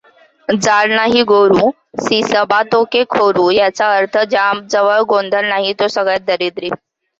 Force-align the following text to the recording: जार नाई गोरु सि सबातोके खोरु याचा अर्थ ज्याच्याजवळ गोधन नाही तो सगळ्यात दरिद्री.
जार 0.47 0.87
नाई 0.91 1.21
गोरु 1.31 1.67
सि 2.05 2.21
सबातोके 2.29 3.03
खोरु 3.13 3.45
याचा 3.51 3.91
अर्थ 3.97 4.17
ज्याच्याजवळ 4.25 5.01
गोधन 5.09 5.45
नाही 5.47 5.73
तो 5.79 5.87
सगळ्यात 5.91 6.25
दरिद्री. 6.27 6.69